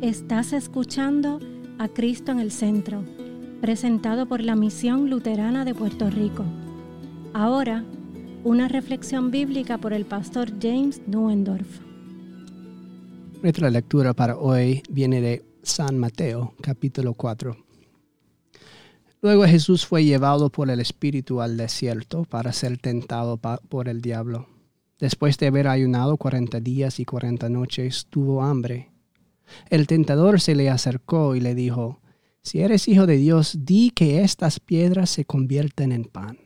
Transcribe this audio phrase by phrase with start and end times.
[0.00, 1.40] Estás escuchando
[1.78, 3.04] a Cristo en el Centro,
[3.60, 6.42] presentado por la Misión Luterana de Puerto Rico.
[7.34, 7.84] Ahora,
[8.42, 11.80] una reflexión bíblica por el pastor James Nuendorf.
[13.42, 17.54] Nuestra lectura para hoy viene de San Mateo, capítulo 4.
[19.20, 24.48] Luego Jesús fue llevado por el Espíritu al desierto para ser tentado por el diablo.
[24.98, 28.88] Después de haber ayunado cuarenta días y cuarenta noches, tuvo hambre.
[29.68, 32.00] El tentador se le acercó y le dijo,
[32.42, 36.38] Si eres hijo de Dios, di que estas piedras se convierten en pan.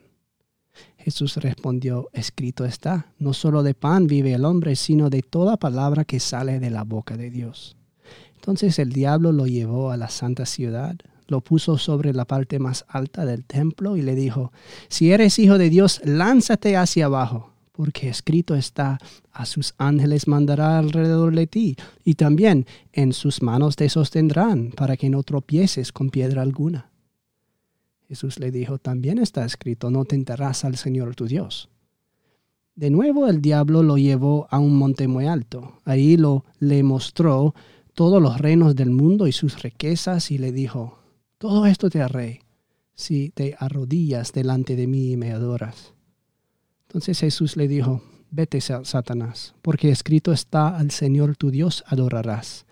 [0.99, 6.05] Jesús respondió, Escrito está, no solo de pan vive el hombre, sino de toda palabra
[6.05, 7.77] que sale de la boca de Dios.
[8.35, 10.97] Entonces el diablo lo llevó a la santa ciudad,
[11.27, 14.53] lo puso sobre la parte más alta del templo y le dijo,
[14.89, 19.01] Si eres hijo de Dios, lánzate hacia abajo porque escrito está,
[19.33, 24.97] a sus ángeles mandará alrededor de ti, y también en sus manos te sostendrán, para
[24.97, 26.93] que no tropieces con piedra alguna.
[28.07, 31.69] Jesús le dijo, también está escrito, no tentarás al Señor tu Dios.
[32.77, 35.81] De nuevo el diablo lo llevó a un monte muy alto.
[35.85, 37.57] Ahí lo le mostró
[37.95, 40.99] todos los reinos del mundo y sus riquezas y le dijo,
[41.39, 42.43] todo esto te haré
[42.95, 45.95] si te arrodillas delante de mí y me adoras.
[46.95, 52.67] Entonces Jesús le dijo, vete Satanás, porque escrito está al Señor tu Dios adorarás,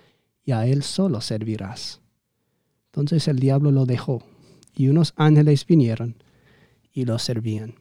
[0.44, 2.00] y a Él solo servirás.
[2.92, 4.22] Entonces el diablo lo dejó,
[4.76, 6.22] y unos ángeles vinieron
[6.92, 7.74] y lo servían.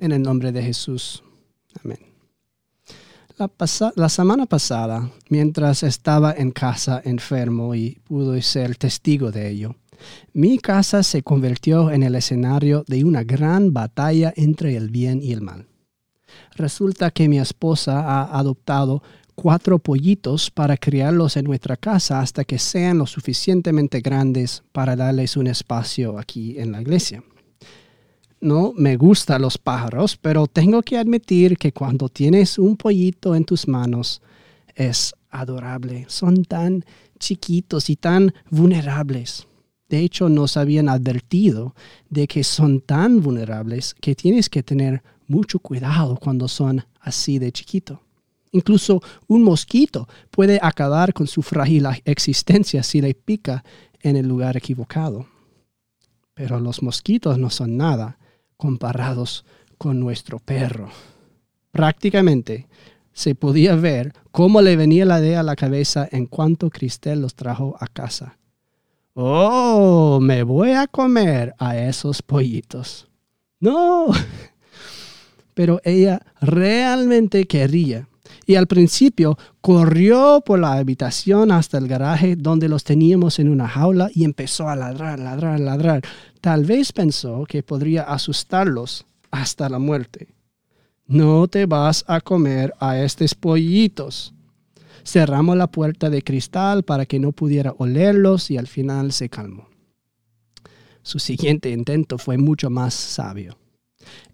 [0.00, 1.22] En el nombre de Jesús.
[1.84, 1.98] Amén.
[3.96, 9.76] La, semana pasada, mientras estaba en casa enfermo y pude ser testigo de ello,
[10.34, 15.32] mi casa se convirtió en el escenario de una gran batalla entre el bien y
[15.32, 15.66] el mal.
[16.54, 19.02] Resulta que mi esposa ha adoptado
[19.34, 25.38] cuatro pollitos para criarlos en nuestra casa hasta que sean lo suficientemente grandes para darles
[25.38, 27.22] un espacio aquí en la iglesia
[28.40, 33.44] no me gustan los pájaros, pero tengo que admitir que cuando tienes un pollito en
[33.44, 34.22] tus manos
[34.74, 36.06] es adorable.
[36.08, 36.84] Son tan
[37.18, 39.46] chiquitos y tan vulnerables.
[39.88, 41.74] De hecho, nos habían advertido
[42.08, 47.52] de que son tan vulnerables que tienes que tener mucho cuidado cuando son así de
[47.52, 48.00] chiquito.
[48.52, 53.64] Incluso un mosquito puede acabar con su frágil existencia si le pica
[54.00, 55.26] en el lugar equivocado.
[56.34, 58.18] Pero los mosquitos no son nada
[58.60, 59.44] comparados
[59.78, 60.90] con nuestro perro.
[61.72, 62.68] Prácticamente
[63.12, 67.34] se podía ver cómo le venía la idea a la cabeza en cuanto Cristel los
[67.34, 68.36] trajo a casa.
[69.14, 73.08] Oh, me voy a comer a esos pollitos.
[73.58, 74.08] No,
[75.54, 78.06] pero ella realmente quería.
[78.46, 83.68] Y al principio corrió por la habitación hasta el garaje donde los teníamos en una
[83.68, 86.02] jaula y empezó a ladrar, ladrar, ladrar.
[86.40, 90.28] Tal vez pensó que podría asustarlos hasta la muerte.
[91.06, 94.32] No te vas a comer a estos pollitos.
[95.04, 99.68] Cerramos la puerta de cristal para que no pudiera olerlos y al final se calmó.
[101.02, 103.58] Su siguiente intento fue mucho más sabio.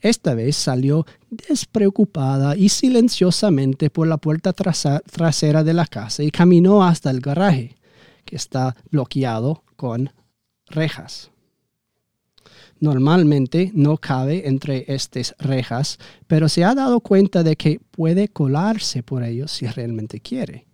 [0.00, 6.84] Esta vez salió despreocupada y silenciosamente por la puerta trasera de la casa y caminó
[6.84, 7.76] hasta el garaje,
[8.24, 10.12] que está bloqueado con
[10.68, 11.30] rejas.
[12.78, 19.02] Normalmente no cabe entre estas rejas, pero se ha dado cuenta de que puede colarse
[19.02, 20.66] por ellos si realmente quiere,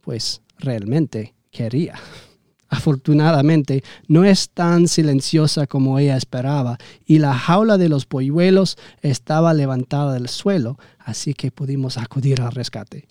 [0.00, 1.94] pues realmente quería.
[2.68, 9.54] Afortunadamente, no es tan silenciosa como ella esperaba, y la jaula de los polluelos estaba
[9.54, 13.06] levantada del suelo, así que pudimos acudir al rescate.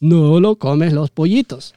[0.00, 1.74] No lo comes los pollitos,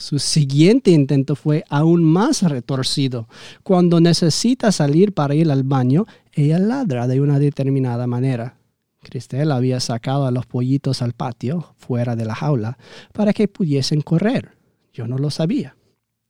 [0.00, 3.28] su siguiente intento fue aún más retorcido.
[3.62, 8.56] Cuando necesita salir para ir al baño, ella ladra de una determinada manera.
[9.02, 12.78] Cristel había sacado a los pollitos al patio, fuera de la jaula,
[13.12, 14.56] para que pudiesen correr.
[14.94, 15.76] Yo no lo sabía.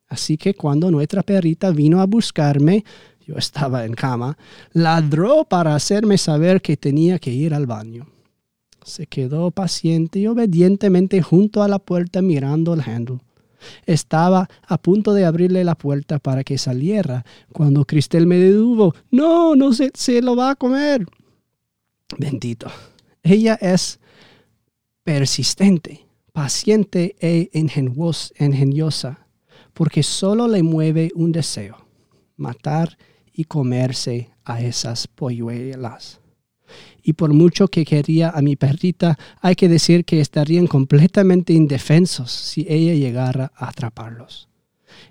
[0.09, 2.85] Así que cuando nuestra perrita vino a buscarme,
[3.25, 4.37] yo estaba en cama,
[4.73, 8.09] ladró para hacerme saber que tenía que ir al baño.
[8.85, 13.21] Se quedó paciente y obedientemente junto a la puerta mirando el handle.
[13.87, 18.95] Estaba a punto de abrirle la puerta para que saliera cuando Cristel me detuvo.
[19.11, 21.07] No, no se, se lo va a comer.
[22.19, 22.71] Bendito.
[23.23, 23.99] Ella es
[25.05, 26.07] persistente.
[26.33, 29.27] paciente e ingeniosa,
[29.75, 31.77] porque solo le mueve un deseo,
[32.37, 32.97] matar
[33.33, 36.20] y comerse a esas polluelas.
[37.03, 42.31] Y por mucho que quería a mi perrita, hay que decir que estarían completamente indefensos
[42.31, 44.49] si ella llegara a atraparlos.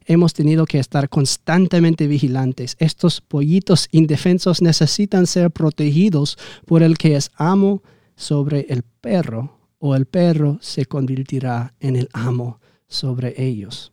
[0.06, 2.75] Hemos tenido que estar constantemente vigilantes.
[2.79, 7.81] Estos pollitos indefensos necesitan ser protegidos por el que es amo
[8.15, 13.91] sobre el perro o el perro se convertirá en el amo sobre ellos.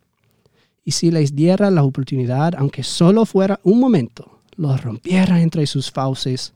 [0.84, 5.90] Y si les diera la oportunidad, aunque solo fuera un momento, los rompiera entre sus
[5.90, 6.54] fauces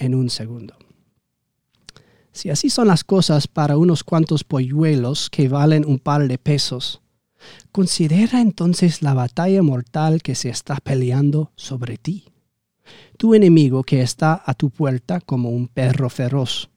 [0.00, 0.74] en un segundo.
[2.32, 7.00] Si así son las cosas para unos cuantos polluelos que valen un par de pesos,
[7.70, 12.24] considera entonces la batalla mortal que se está peleando sobre ti.
[13.16, 16.70] Tu enemigo que está a tu puerta como un perro feroz,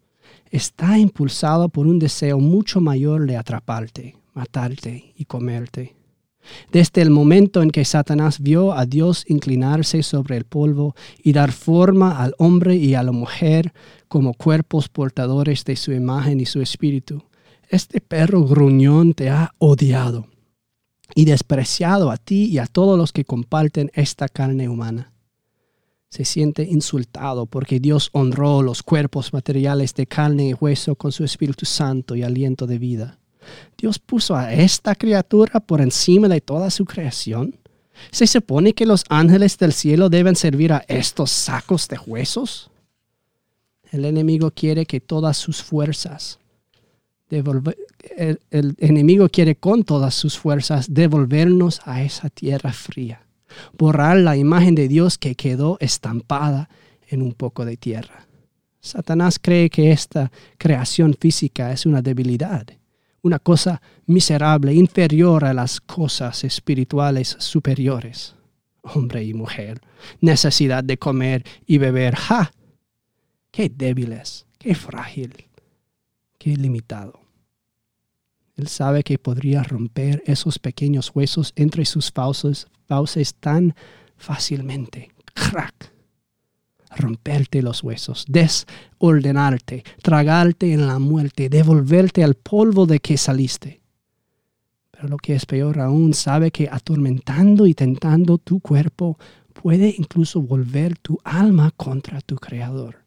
[0.52, 5.96] está impulsado por un deseo mucho mayor de atraparte, matarte y comerte.
[6.72, 11.52] Desde el momento en que Satanás vio a Dios inclinarse sobre el polvo y dar
[11.52, 13.74] forma al hombre y a la mujer
[14.08, 17.24] como cuerpos portadores de su imagen y su espíritu,
[17.70, 20.28] este perro gruñón te ha odiado
[21.16, 25.14] y despreciado a ti y a todos los que comparten esta carne humana
[26.14, 31.24] se siente insultado porque Dios honró los cuerpos materiales de carne y hueso con su
[31.24, 33.20] Espíritu Santo y aliento de vida.
[33.78, 37.56] Dios puso a esta criatura por encima de toda su creación.
[38.12, 42.70] ¿Se supone que los ángeles del cielo deben servir a estos sacos de huesos?
[43.92, 46.40] El enemigo quiere que todas sus fuerzas,
[47.30, 53.24] el, el enemigo quiere con todas sus fuerzas devolvernos a esa tierra fría
[53.78, 56.70] borrar la imagen de Dios que quedó estampada
[57.08, 58.28] en un poco de tierra.
[58.82, 62.68] Satanás cree que esta creación física es una debilidad,
[63.24, 68.36] una cosa miserable, inferior a las cosas espirituales superiores.
[68.82, 69.82] Hombre y mujer,
[70.20, 72.16] necesidad de comer y beber.
[72.16, 72.52] ¡Ja!
[73.50, 74.46] ¡Qué débiles!
[74.60, 75.48] ¡Qué frágil!
[76.38, 77.22] ¡Qué limitado!
[78.56, 83.74] Él sabe que podría romper esos pequeños huesos entre sus fauces, fauces tan
[84.18, 85.12] fácilmente.
[85.34, 85.93] ¡Crack!
[86.96, 93.82] Romperte los huesos, desordenarte, tragarte en la muerte, devolverte al polvo de que saliste.
[94.92, 99.18] Pero lo que es peor aún, sabe que atormentando y tentando tu cuerpo
[99.54, 103.04] puede incluso volver tu alma contra tu Creador.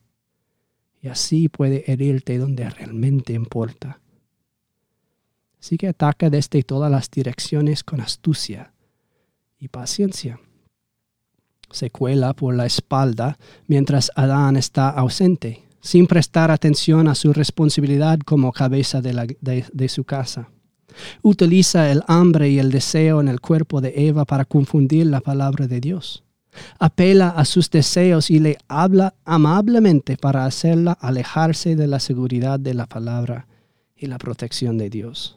[1.00, 4.00] Y así puede herirte donde realmente importa
[5.67, 8.73] Así que ataca desde todas las direcciones con astucia
[9.59, 10.38] y paciencia.
[11.71, 18.19] Se cuela por la espalda mientras Adán está ausente, sin prestar atención a su responsabilidad
[18.21, 20.51] como cabeza de, de su casa.
[21.23, 25.67] Utiliza el hambre y el deseo en el cuerpo de Eva para confundir la palabra
[25.67, 26.25] de Dios.
[26.79, 32.73] Apela a sus deseos y le habla amablemente para hacerla alejarse de la seguridad de
[32.73, 33.47] la palabra
[33.95, 35.37] y la protección de Dios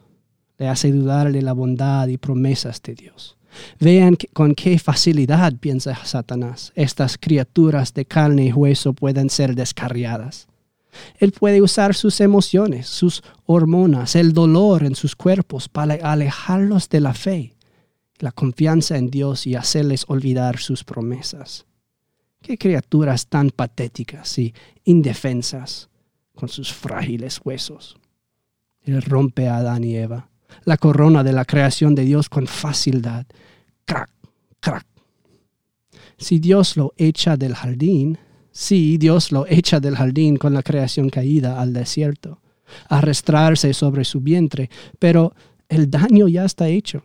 [0.60, 3.38] le hace dudar de la bondad y promesas de Dios.
[3.78, 10.46] Vean con qué facilidad, piensa Satanás, estas criaturas de carne y hueso pueden ser descarriadas.
[11.18, 17.00] Él puede usar sus emociones, sus hormonas, el dolor en sus cuerpos para alejarlos de
[17.00, 17.54] la fe,
[18.18, 21.66] la confianza en Dios y hacerles olvidar sus promesas.
[22.42, 24.54] Qué criaturas tan patéticas y
[24.84, 25.88] indefensas
[26.34, 27.96] con sus frágiles huesos.
[28.82, 30.29] Él rompe a Adán y Eva
[30.64, 33.26] la corona de la creación de Dios con facilidad.
[33.84, 34.10] Crack,
[34.60, 34.86] crack.
[36.18, 38.18] Si Dios lo echa del jardín,
[38.52, 42.40] sí, Dios lo echa del jardín con la creación caída al desierto,
[42.88, 45.34] arrastrarse sobre su vientre, pero
[45.68, 47.02] el daño ya está hecho.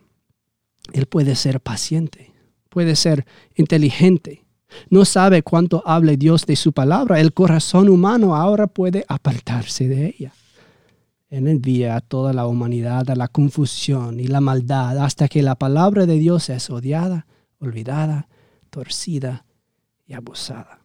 [0.92, 2.32] Él puede ser paciente,
[2.68, 3.24] puede ser
[3.54, 4.44] inteligente.
[4.90, 7.20] No sabe cuánto hable Dios de su palabra.
[7.20, 10.32] El corazón humano ahora puede apartarse de ella.
[11.28, 15.56] Él envía a toda la humanidad a la confusión y la maldad hasta que la
[15.56, 17.26] palabra de Dios es odiada,
[17.58, 18.28] olvidada,
[18.70, 19.44] torcida
[20.06, 20.80] y abusada.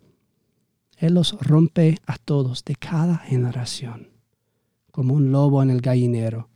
[0.97, 4.09] Él los rompe a todos de cada generación,
[4.91, 6.49] como un lobo en el gallinero,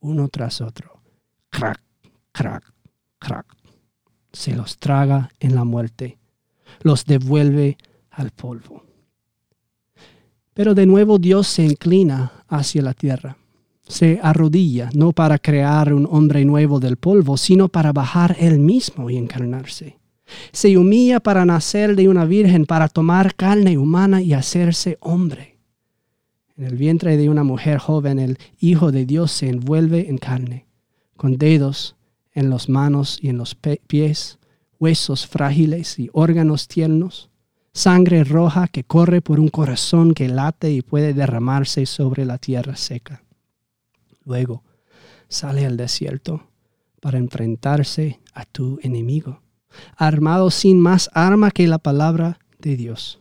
[0.00, 1.02] uno tras otro.
[1.50, 1.80] Crack,
[2.32, 2.72] crack,
[3.18, 3.46] crack.
[4.32, 6.18] Se los traga en la muerte,
[6.80, 7.76] los devuelve
[8.10, 8.84] al polvo.
[10.54, 13.36] Pero de nuevo Dios se inclina hacia la tierra.
[13.86, 19.10] Se arrodilla no para crear un hombre nuevo del polvo, sino para bajar él mismo
[19.10, 19.98] y encarnarse.
[20.52, 25.58] Se humilla para nacer de una virgen, para tomar carne humana y hacerse hombre.
[26.56, 30.66] En el vientre de una mujer joven el Hijo de Dios se envuelve en carne,
[31.16, 31.96] con dedos
[32.34, 34.38] en las manos y en los pies,
[34.78, 37.31] huesos frágiles y órganos tiernos,
[37.72, 42.76] sangre roja que corre por un corazón que late y puede derramarse sobre la tierra
[42.76, 43.22] seca.
[44.24, 44.62] Luego
[45.28, 46.48] sale al desierto
[47.00, 49.42] para enfrentarse a tu enemigo,
[49.96, 53.18] armado sin más arma que la palabra de Dios.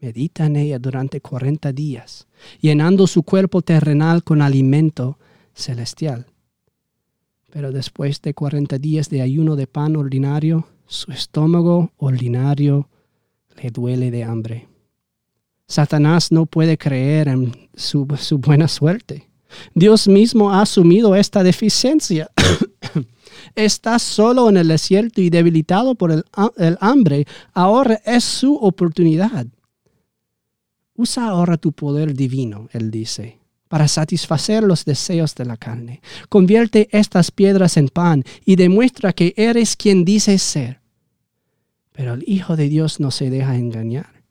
[0.00, 2.26] Medita en ella durante cuarenta días,
[2.60, 5.18] llenando su cuerpo terrenal con alimento
[5.54, 6.26] celestial.
[7.50, 12.88] Pero después de cuarenta días de ayuno de pan ordinario, su estómago ordinario
[13.60, 14.68] le duele de hambre.
[15.66, 19.30] Satanás no puede creer en su, su buena suerte.
[19.74, 22.30] Dios mismo ha asumido esta deficiencia.
[23.54, 26.24] Está solo en el desierto y debilitado por el,
[26.56, 27.26] el hambre.
[27.54, 29.46] Ahora es su oportunidad.
[30.94, 36.02] Usa ahora tu poder divino, él dice, para satisfacer los deseos de la carne.
[36.28, 40.81] Convierte estas piedras en pan y demuestra que eres quien dices ser.
[42.02, 44.24] Pero el Hijo de Dios no se deja engañar.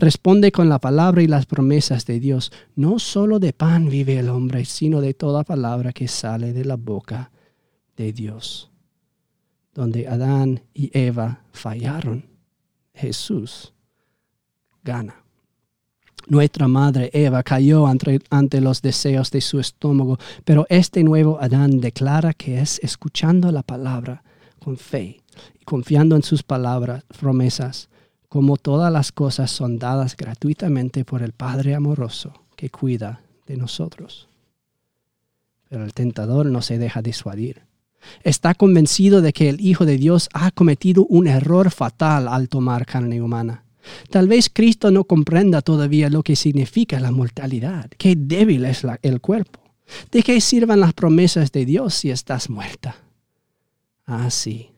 [0.00, 2.50] Responde con la palabra y las promesas de Dios.
[2.74, 6.74] No solo de pan vive el hombre, sino de toda palabra que sale de la
[6.74, 7.30] boca
[7.96, 8.72] de Dios.
[9.72, 12.26] Donde Adán y Eva fallaron,
[12.92, 13.72] Jesús
[14.82, 15.14] gana.
[16.26, 22.32] Nuestra madre Eva cayó ante, los deseos de su estómago, pero este nuevo Adán declara
[22.32, 24.24] que es escuchando la palabra
[24.58, 25.23] con fe
[25.60, 27.88] y confiando en sus palabras, promesas,
[28.28, 34.28] como todas las cosas son dadas gratuitamente por el Padre amoroso que cuida de nosotros.
[35.68, 37.62] Pero el tentador no se deja disuadir.
[38.22, 42.84] Está convencido de que el Hijo de Dios ha cometido un error fatal al tomar
[42.86, 43.64] carne humana
[44.10, 49.20] Tal vez Cristo no comprenda todavía lo que significa la mortalidad, qué débil es el
[49.20, 49.60] cuerpo.
[50.10, 52.96] ¿De qué sirvan las promesas de Dios si estás muerta?
[54.06, 54.70] Ah, sí,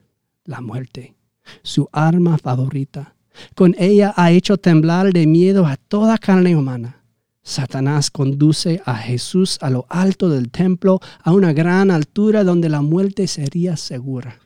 [0.46, 1.14] la muerte,
[1.62, 3.14] su arma favorita.
[3.54, 7.02] Con ella ha hecho temblar de miedo a toda carne humana.
[7.42, 12.82] Satanás conduce a Jesús a lo alto del templo, a una gran altura donde la
[12.82, 14.40] muerte sería segura.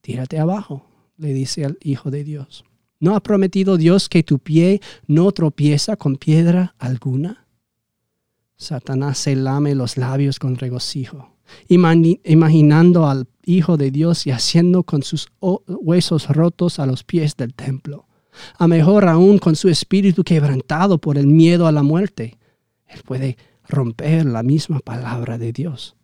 [0.00, 2.64] Tírate abajo, le dice al Hijo de Dios.
[2.98, 7.46] ¿No ha prometido Dios que tu pie no tropieza con piedra alguna?
[8.56, 11.36] Satanás se lame los labios con regocijo,
[11.68, 17.54] imaginando al Hijo de Dios y haciendo con sus huesos rotos a los pies del
[17.54, 18.06] templo.
[18.58, 22.38] A mejor aún con su espíritu quebrantado por el miedo a la muerte.
[22.86, 23.36] Él puede
[23.68, 25.96] romper la misma palabra de Dios.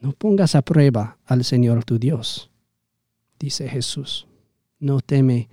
[0.00, 2.50] No pongas a prueba al Señor tu Dios,
[3.38, 4.26] dice Jesús.
[4.78, 5.48] No teme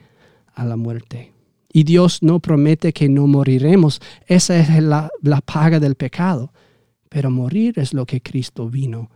[0.53, 1.33] a la muerte.
[1.71, 4.01] Y Dios no promete que no moriremos.
[4.25, 6.51] Esa es la, la paga del pecado.
[7.07, 9.09] Pero morir es lo que Cristo vino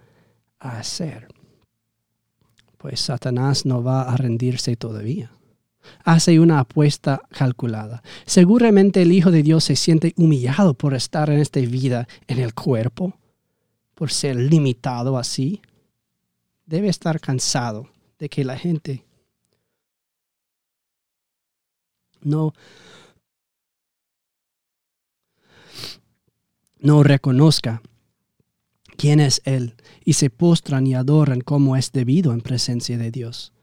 [0.60, 1.28] a hacer.
[2.86, 5.32] Pues Satanás no va a rendirse todavía.
[6.04, 8.04] Hace una apuesta calculada.
[8.28, 12.54] Seguramente el Hijo de Dios se siente humillado por estar en esta vida en el
[12.54, 13.18] cuerpo,
[13.96, 15.64] por ser limitado así.
[16.68, 17.90] Debe estar cansado
[18.20, 19.04] de que la gente
[22.22, 22.54] no,
[26.78, 27.82] no reconozca
[28.96, 33.54] quién es Él y se postran y adoran como es debido en presencia de Dios.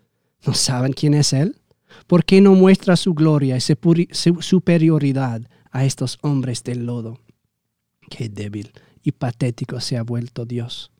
[0.46, 1.56] ¿No saben quién es Él?
[2.06, 7.20] ¿Por qué no muestra su gloria y su superioridad a estos hombres del lodo?
[8.10, 8.72] Qué débil
[9.02, 10.90] y patético se ha vuelto Dios.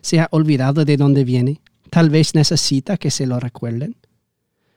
[0.00, 1.60] ¿Se ha olvidado de dónde viene?
[1.90, 3.96] Tal vez necesita que se lo recuerden.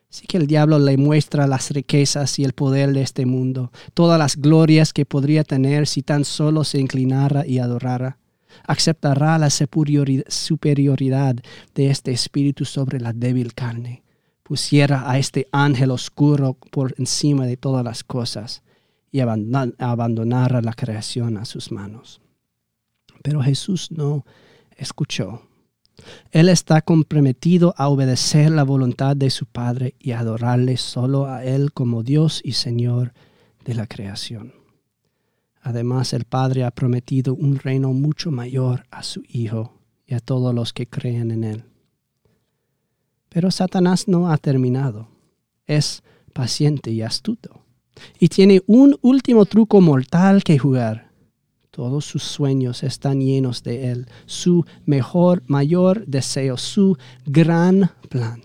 [0.09, 4.19] Sí que el diablo le muestra las riquezas y el poder de este mundo, todas
[4.19, 8.19] las glorias que podría tener si tan solo se inclinara y adorara.
[8.65, 11.35] Aceptará la superioridad
[11.75, 14.03] de este espíritu sobre la débil carne.
[14.43, 18.61] Pusiera a este ángel oscuro por encima de todas las cosas
[19.11, 22.21] y abandonara la creación a sus manos.
[23.21, 24.25] Pero Jesús no
[24.77, 25.41] escuchó
[26.31, 31.71] él está comprometido a obedecer la voluntad de su Padre y adorarle solo a Él
[31.73, 33.13] como Dios y Señor
[33.65, 34.53] de la creación.
[35.63, 40.53] Además, el Padre ha prometido un reino mucho mayor a su Hijo y a todos
[40.53, 41.63] los que creen en Él.
[43.29, 45.07] Pero Satanás no ha terminado.
[45.65, 46.03] Es
[46.33, 47.61] paciente y astuto.
[48.19, 51.11] Y tiene un último truco mortal que jugar.
[51.71, 58.41] Todos sus sueños están llenos de Él, su mejor, mayor deseo, su gran plan.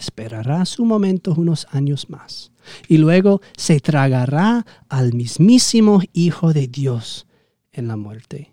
[0.00, 2.50] Esperará su momento unos años más.
[2.88, 7.26] y luego se tragará al mismísimo Hijo de Dios
[7.72, 8.52] en la muerte.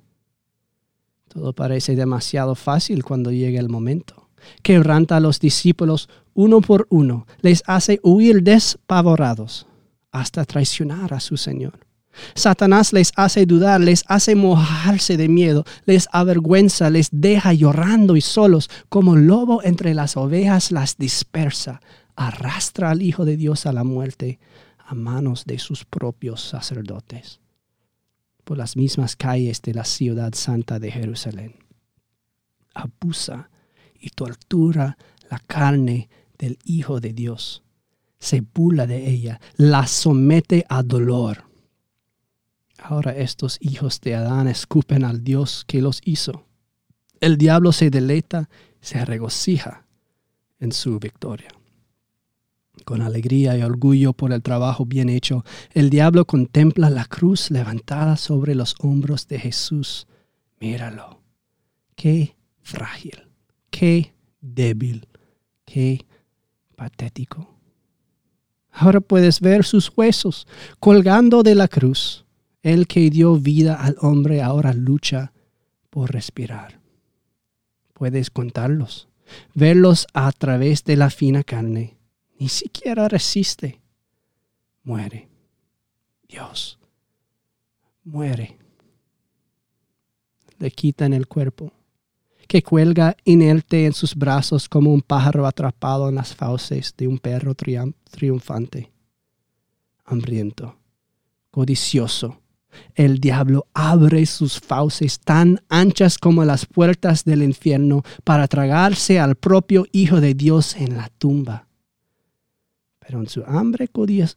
[1.28, 4.30] Todo parece demasiado fácil cuando llega el momento.
[4.62, 9.68] Quebranta a los discípulos uno por uno, les hace huir despavorados
[10.12, 11.87] hasta traicionar a su Señor.
[12.36, 18.22] Satanás les hace dudar, les hace mojarse de miedo, les avergüenza, les deja llorando y
[18.22, 21.82] solos, como lobo entre las ovejas las dispersa,
[22.16, 24.40] arrastra al Hijo de Dios a la muerte
[24.78, 27.40] a manos de sus propios sacerdotes,
[28.44, 31.56] por las mismas calles de la ciudad santa de Jerusalén.
[32.74, 33.50] Abusa
[34.00, 34.98] y tortura
[35.30, 37.64] la carne del Hijo de Dios,
[38.20, 41.47] se burla de ella, la somete a dolor
[42.78, 46.46] Ahora estos hijos de Adán escupen al Dios que los hizo.
[47.20, 48.50] El diablo se deleita,
[48.82, 49.88] se regocija
[50.60, 51.50] en su victoria.
[52.86, 55.44] Con alegría y orgullo por el trabajo bien hecho,
[55.74, 60.08] el diablo contempla la cruz levantada sobre los hombros de Jesús.
[60.60, 61.22] Míralo.
[61.96, 63.28] Qué frágil,
[63.72, 65.08] qué débil,
[65.66, 66.06] qué
[66.76, 67.56] patético.
[68.72, 70.48] Ahora puedes ver sus huesos
[70.80, 72.27] colgando de la cruz
[72.68, 75.32] el que dio vida al hombre ahora lucha
[75.90, 76.82] por respirar.
[77.94, 79.08] Puedes contarlos,
[79.54, 81.98] verlos a través de la fina carne.
[82.38, 83.80] Ni siquiera resiste.
[84.84, 85.30] Muere.
[86.28, 86.78] Dios.
[88.04, 88.58] Muere.
[90.60, 91.72] Le quitan el cuerpo,
[92.50, 97.18] que cuelga inerte en sus brazos como un pájaro atrapado en las fauces de un
[97.18, 98.92] perro triunfante,
[100.04, 100.78] hambriento,
[101.50, 102.42] codicioso,
[102.96, 109.36] el diablo abre sus fauces tan anchas como las puertas del infierno para tragarse al
[109.36, 111.68] propio Hijo de Dios en la tumba.
[113.00, 113.90] Pero en su hambre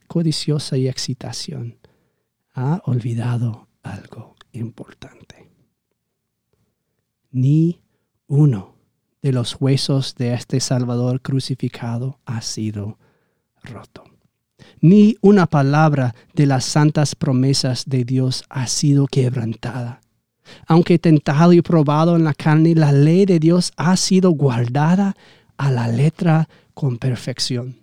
[0.07, 1.77] codiciosa y excitación
[2.53, 5.49] ha olvidado algo importante.
[7.31, 7.81] Ni
[8.27, 8.75] uno
[9.21, 12.97] de los huesos de este Salvador crucificado ha sido
[13.63, 14.10] roto
[14.79, 20.01] ni una palabra de las santas promesas de Dios ha sido quebrantada.
[20.67, 25.15] Aunque tentado y probado en la carne, la ley de Dios ha sido guardada
[25.57, 27.77] a la letra con perfección.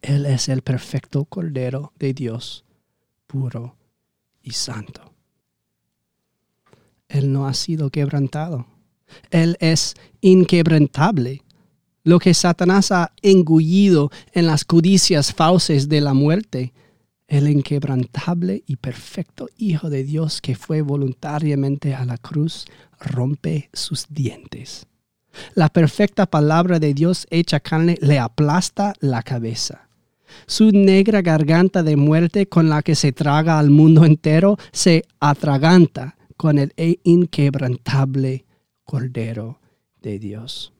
[0.00, 2.64] Él es el perfecto Cordero de Dios,
[3.26, 3.76] puro
[4.42, 5.12] y santo.
[7.08, 8.66] Él no ha sido quebrantado.
[9.30, 11.43] Él es inquebrantable
[12.04, 16.72] lo que Satanás ha engullido en las codicias fauces de la muerte,
[17.26, 22.66] el inquebrantable y perfecto Hijo de Dios que fue voluntariamente a la cruz,
[23.00, 24.86] rompe sus dientes.
[25.54, 29.88] La perfecta palabra de Dios hecha carne le aplasta la cabeza.
[30.46, 36.16] Su negra garganta de muerte con la que se traga al mundo entero se atraganta
[36.36, 38.44] con el inquebrantable
[38.84, 39.60] Cordero
[40.02, 40.74] de Dios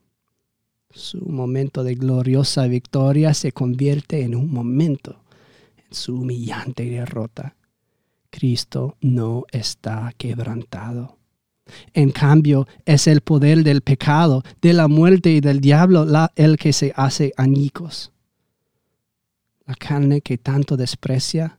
[0.95, 5.25] su momento de gloriosa victoria se convierte en un momento
[5.77, 7.57] en su humillante derrota.
[8.31, 11.19] Cristo no está quebrantado.
[11.95, 16.73] En cambio, es el poder del pecado, de la muerte y del diablo el que
[16.73, 18.13] se hace añicos.
[19.67, 21.59] La carne que tanto desprecia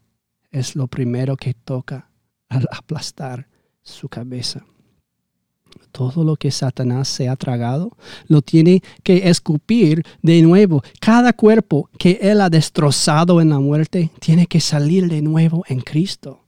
[0.51, 2.09] es lo primero que toca
[2.49, 3.47] al aplastar
[3.81, 4.65] su cabeza
[5.91, 7.95] todo lo que Satanás se ha tragado,
[8.27, 10.83] lo tiene que escupir de nuevo.
[10.99, 15.79] Cada cuerpo que él ha destrozado en la muerte tiene que salir de nuevo en
[15.79, 16.41] Cristo.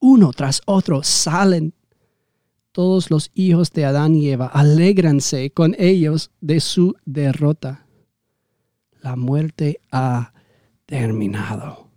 [0.00, 1.74] Uno tras otro salen
[2.72, 4.46] todos los hijos de Adán y Eva.
[4.46, 7.86] Alégranse con ellos de su derrota.
[9.02, 10.32] La muerte ha
[10.86, 11.89] terminado.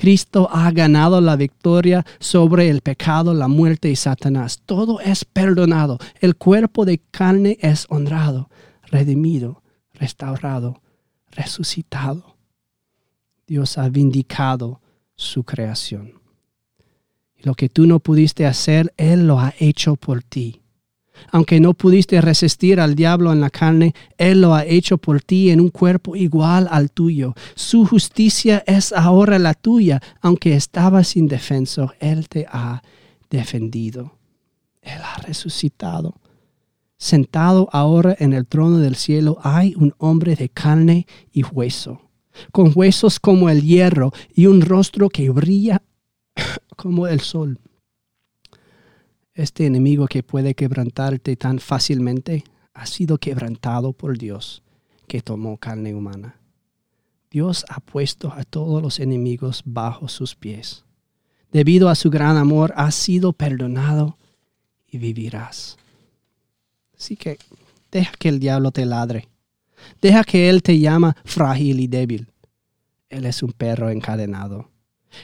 [0.00, 4.62] Cristo ha ganado la victoria sobre el pecado, la muerte y Satanás.
[4.64, 5.98] Todo es perdonado.
[6.22, 8.48] El cuerpo de carne es honrado,
[8.84, 10.80] redimido, restaurado,
[11.32, 12.38] resucitado.
[13.46, 14.80] Dios ha vindicado
[15.16, 16.14] su creación.
[17.36, 20.62] Lo que tú no pudiste hacer, Él lo ha hecho por ti.
[21.30, 25.50] Aunque no pudiste resistir al diablo en la carne, Él lo ha hecho por ti
[25.50, 27.34] en un cuerpo igual al tuyo.
[27.54, 30.00] Su justicia es ahora la tuya.
[30.20, 32.82] Aunque estabas indefenso, Él te ha
[33.30, 34.18] defendido.
[34.82, 36.14] Él ha resucitado.
[36.98, 42.02] Sentado ahora en el trono del cielo hay un hombre de carne y hueso,
[42.52, 45.82] con huesos como el hierro y un rostro que brilla
[46.76, 47.58] como el sol
[49.40, 54.62] este enemigo que puede quebrantarte tan fácilmente ha sido quebrantado por Dios
[55.06, 56.36] que tomó carne humana.
[57.30, 60.84] Dios ha puesto a todos los enemigos bajo sus pies.
[61.52, 64.16] Debido a su gran amor, has sido perdonado
[64.88, 65.76] y vivirás.
[66.96, 67.38] Así que
[67.90, 69.28] deja que el diablo te ladre.
[70.00, 72.28] Deja que él te llama frágil y débil.
[73.08, 74.70] Él es un perro encadenado.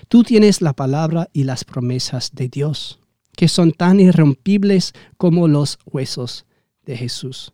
[0.08, 2.98] Tú tienes la palabra y las promesas de Dios,
[3.36, 6.46] que son tan irrompibles como los huesos
[6.84, 7.52] de Jesús.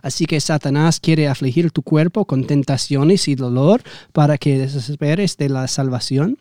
[0.01, 5.48] Así que Satanás quiere afligir tu cuerpo con tentaciones y dolor para que desesperes de
[5.48, 6.38] la salvación.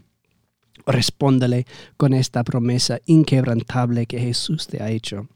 [0.86, 1.66] Respóndele
[1.98, 5.28] con esta promesa inquebrantable que Jesús te ha hecho.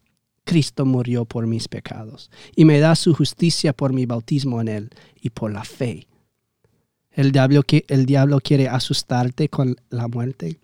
[0.44, 4.90] Cristo murió por mis pecados y me da su justicia por mi bautismo en él
[5.22, 6.08] y por la fe.
[7.12, 10.60] El diablo, el diablo quiere asustarte con la muerte.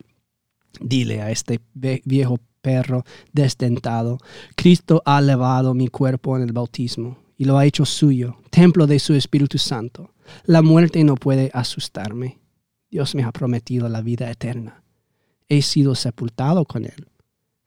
[0.80, 4.18] Dile a este viejo perro desdentado,
[4.56, 8.98] Cristo ha elevado mi cuerpo en el bautismo y lo ha hecho suyo, templo de
[8.98, 10.14] su Espíritu Santo.
[10.44, 12.38] La muerte no puede asustarme.
[12.90, 14.82] Dios me ha prometido la vida eterna.
[15.48, 17.08] He sido sepultado con Él.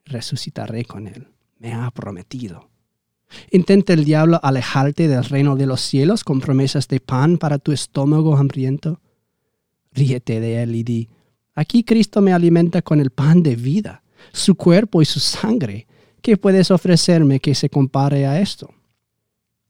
[0.04, 1.28] Resucitaré con Él.
[1.58, 2.71] Me ha prometido.
[3.50, 7.72] Intenta el diablo alejarte del reino de los cielos con promesas de pan para tu
[7.72, 9.00] estómago hambriento.
[9.92, 11.08] Ríete de él y di,
[11.54, 15.86] aquí Cristo me alimenta con el pan de vida, su cuerpo y su sangre.
[16.22, 18.72] ¿Qué puedes ofrecerme que se compare a esto?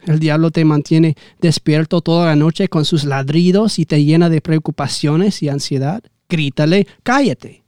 [0.04, 4.40] El diablo te mantiene despierto toda la noche con sus ladridos y te llena de
[4.40, 6.02] preocupaciones y ansiedad.
[6.28, 7.62] Grítale, cállate.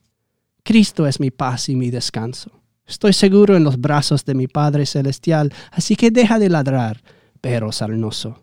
[0.65, 2.51] Cristo es mi paz y mi descanso.
[2.87, 7.03] Estoy seguro en los brazos de mi Padre Celestial, así que deja de ladrar,
[7.41, 8.43] pero sarnoso.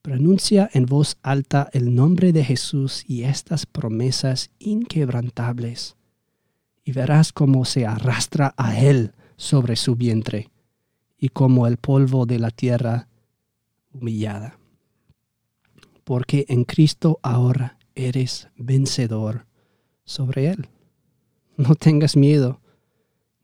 [0.00, 5.96] Pronuncia en voz alta el nombre de Jesús y estas promesas inquebrantables,
[6.84, 10.50] y verás cómo se arrastra a Él sobre su vientre
[11.18, 13.08] y como el polvo de la tierra
[13.92, 14.58] humillada.
[16.04, 19.46] Porque en Cristo ahora eres vencedor
[20.04, 20.68] sobre Él.
[21.58, 22.60] No tengas miedo,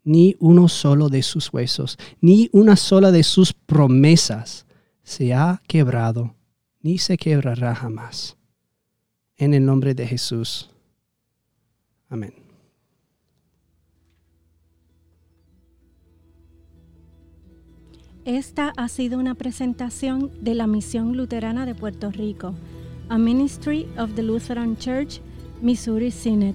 [0.05, 4.67] ni uno solo de sus huesos, ni una sola de sus promesas
[5.03, 6.35] se ha quebrado,
[6.81, 8.37] ni se quebrará jamás.
[9.37, 10.71] En el nombre de Jesús.
[12.09, 12.35] Amén.
[18.25, 22.55] Esta ha sido una presentación de la Misión Luterana de Puerto Rico,
[23.11, 25.21] a Ministry of the Lutheran Church,
[25.61, 26.55] Missouri Synod.